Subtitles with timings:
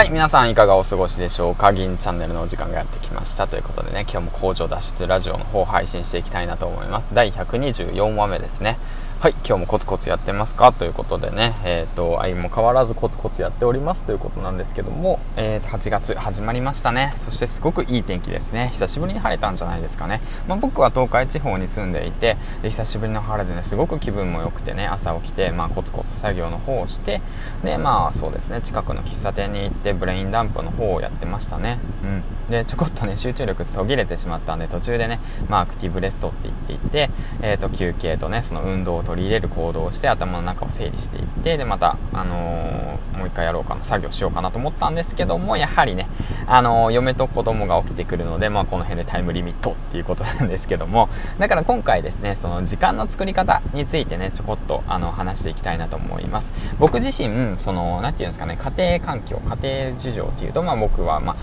[0.00, 1.74] はい、皆さんいかがお過ごしでしょうか？
[1.74, 7.10] 銀チャンネルのお時間がやってきましたということでね、今日も工場脱出ラジオの方を配信していきたいなと思います。
[7.12, 8.78] 第124話目ですね。
[9.20, 10.72] はい、今日もコツコツやってますか？
[10.72, 17.12] ということでね、えっ、ー、と、相も変わらずコツコツやっておりますということなんですけども、えっ、ー、と、8月始まりましたね。
[17.18, 18.70] そしてすごくいい天気ですね。
[18.72, 20.22] 久しぶりに晴れたんじゃないですかね。
[20.48, 27.20] まあ、僕は東海地方に住んでいて、で久しぶりの晴れでね、すごく気分も良くてね、朝起きて、まあ、コツコツ作業の方をして、
[27.62, 31.78] で、まあ、そうですね、近くの喫茶店に行って、ブレインダンプの方をやってましたね。
[32.02, 32.22] うん。
[32.50, 37.10] で、ちょこっとね、集中力途切れてしまったんで、途中でね、まあ、アクティブレストって言っていて、
[37.42, 46.06] えっ、ー、と、休憩とね、その運動を取り入れる行動をして頭の中を整理していってでまた、あのー、もう一回やろうかな作業しようかなと思ったんですけどもやはりね、
[46.46, 51.08] あのー、嫁と子供が起きてくるので、まあ、この辺でタイムリミットっていうことなんですけども
[51.40, 56.52] だから今回ですねその時間の作り方についてねちょこっとあの話していきたいなと思います。
[56.78, 61.36] 僕自身その何て言うんですかね家庭環境家庭事情っていうと、まあ、僕はまあ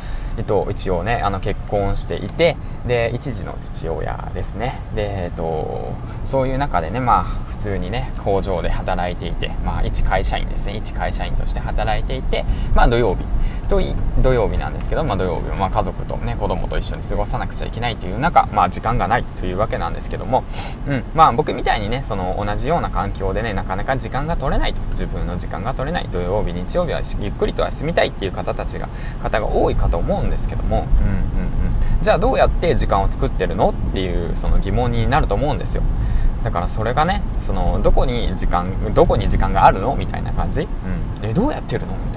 [0.43, 4.79] と、一応ねあの結婚していてで一児の父親ですね。
[4.95, 5.93] で、えっと、
[6.23, 10.75] そういう中でねまあ普通にね工場で働いていてまあ一会社員ですね。
[10.75, 13.23] 一会社員として働いていてまあ土曜日
[13.67, 13.81] と
[14.21, 20.43] 土曜日なんですけど、まあ、土曜日はま家族とね子供と一緒に過ごさなくちゃいけないという中まあ時間がないというわけなんですけども、
[20.87, 28.89] うんまあ、僕みたいにねその同じような環境でねなかなか時間が取れないと自分の時間が取れない土曜日日曜日はゆっくりと休みたいっていう方たちが
[29.21, 31.13] 方が多いかと思うんですけども、うんうん
[31.97, 35.83] うん、じゃあどうやって時間を作ってるのっていうその疑問になると思うんですよ。
[36.43, 40.69] だからそれがねそのどこに時間どこに時間があるのみたいな感じ、うん、
[41.21, 42.16] えどうやってるのみた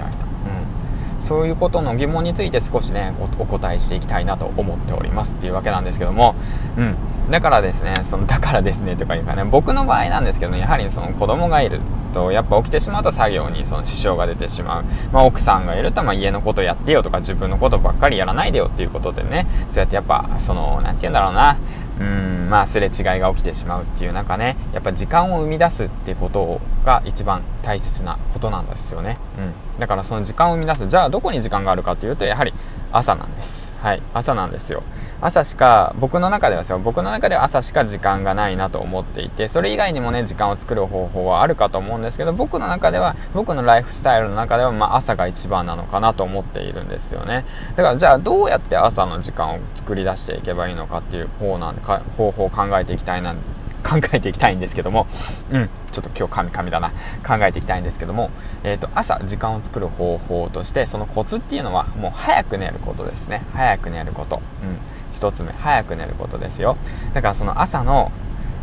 [1.21, 6.35] そういうことの疑問について少しねお答えしていきたいなと思っておりますっていうわけなんですけども、
[6.77, 11.79] うん、だからですねそのだからですねとかいうかね僕の場合なんですけど、ね、やはりその子供がいる。
[12.11, 19.47] とやっぱ起きてしまうと作業にその支障が出てしまう、まあ、奥さんがいるとまあ家のことやってよとか自分のことばっかりやらないでよっていうことでね。
[19.69, 21.57] そうやってやっぱその何て言うんだろうな。
[21.99, 24.57] うんまあすれ違いが起きてしまうっていう中ね。
[24.73, 30.87] やっぱ時間を生み出すってことが一番大切なことなんですよね、うん、だからその時間を生み出す。
[30.87, 32.53] じゃあどこに時間があるかというとやはり
[32.91, 33.70] 朝なんです。
[33.81, 34.83] はい朝なんですよ。
[35.21, 47.45] 朝しか僕の中ではですよ僕の中では朝しか時間がないなと思っていてそれ以外にもね時間を作る方法はあるかと思うんですけど僕の中では僕のライフスタイルの中では、まあ、朝が一番なのかなと思っているんですよね。
[47.75, 53.35] だからじゃあどうやって朝の時間を作り出していけばいいのかっていう方なんか方法を考えていきたいな
[53.81, 55.07] 考えていきたいんですけども、
[55.51, 56.91] うん、ちょっと今日カミカミだな。
[57.25, 58.31] 考えていきたいんですけども、
[58.63, 63.43] えーと、朝時間を作る方法としてそのコツっていうのはもう早く寝ることですね。
[63.53, 64.77] 早く寝ること、うん、
[65.17, 66.77] 1つ目早く寝ることですよ。
[67.13, 68.11] だからその朝の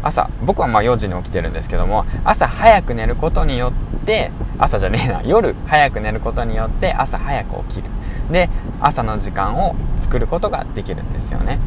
[0.02, 3.72] 朝僕はまあ4時に起きてるんですけども朝早く寝ることによ
[4.02, 7.90] って朝じゃねえな 夜早く寝ることによって朝早く起きる。
[8.30, 8.50] で
[8.80, 11.58] 朝の時間を作ることができるんですよね、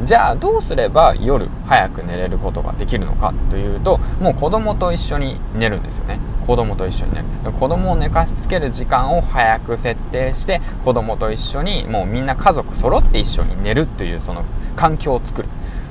[0.00, 6.20] うん、じゃあどうすれば夜早く寝れることができるのかというともう子供と一緒に寝るんですよね。
[6.46, 7.52] 子供と一緒に寝る。
[7.52, 14.44] 子供を寝かしつける時間を早く設定して子供と一緒にもうみんな家族揃って一緒に寝るというその
[14.76, 15.48] 環境を作る。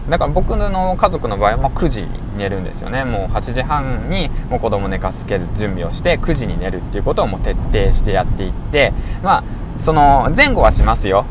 [0.10, 3.06] だから僕の家族の場合は9時に寝るんですよね。
[3.06, 9.44] もう8時半にもう子供寝かすける準備をして9時に寝るっていうことをもう徹底してやっていってまあ
[9.78, 11.26] その前後はしますよ。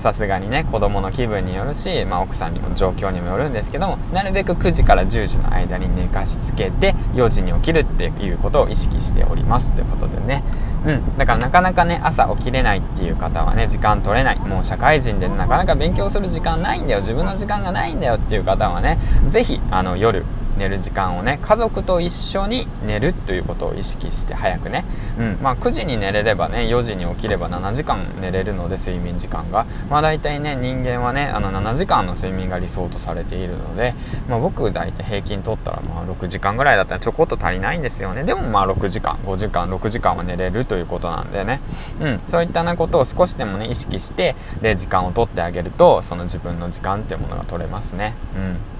[0.00, 10.42] さすがにね子供の気分によるし、まあ、奥さんにも状況にもよるんですけどもなるべく9時から10時の間に寝かしつけて4時に起きるっていうことを意識しておりますということでね。
[10.86, 11.18] うん。
[11.18, 14.38] だからなかなかね朝起きれないっていう方はね時間取れない。
[14.38, 17.00] もう社会人でなかなか勉強する時間ないんだよ。
[17.00, 18.98] 自分の時間がないんだよっていう方はね
[19.28, 19.60] 是非
[19.98, 20.24] 夜
[20.60, 24.84] 寝る時間をね家族と一緒に寝るということを意識して早くね、
[25.18, 25.38] うん。
[25.40, 29.66] まあ、9時に寝れればね4時に起きれば7時間寝れるので睡眠時間が。
[29.88, 33.94] まあ大体ね人間はねあの7時間の睡眠が理想とされているので、
[34.28, 38.24] まあ、僕大体平均取ったらまあ6時間ぐらいだったらちょこっと足りないんですよね。
[38.24, 41.60] でもまあ6時間5時間6時間は寝れるということなんでね、
[42.00, 48.14] うん、そういったなことを少しでもね意識してで時間を取ってあげるとその自分の時間っていうものが取れますね。
[48.36, 48.79] うん。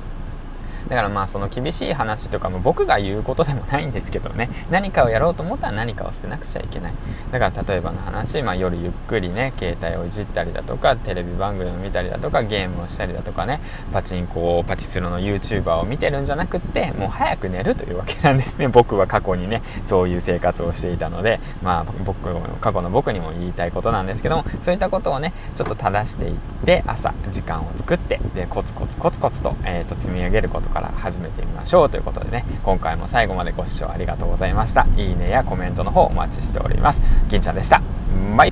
[0.90, 4.50] だからまあその厳しい話とかも僕が言うことでもないんですけどね。
[4.70, 6.94] 何かをやろうと思ったら何かを捨てなくちゃいけない。
[7.30, 13.60] だから例えばの話、まあ、夜ゆっくりね携帯をいじったりだとかテレビ番組を見たりだとかゲームをしたりだとかね。
[13.92, 18.66] パチンコパチスロの YouTuber を見てるんじゃなくってもう早く寝るというわけなんですね。
[18.80, 21.38] 僕は過去にねそういう生活をしていたので。
[21.62, 22.20] まあ僕
[22.60, 24.44] 過去の僕にも言いたいことなんですけども。
[24.62, 26.34] そういったことをねちょっと正していっ
[26.64, 34.86] て朝時間を作ってでコツコツコツコツと,、えー、と積み上げることからから始めてみましょうということでね今回も最後までご視聴ありがとうございました。
[34.96, 37.00] いいねやコメントの方お待ちしております。
[37.28, 37.82] 銀ちゃんでした。
[38.36, 38.48] バイ。